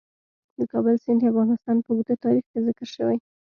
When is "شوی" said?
2.95-3.17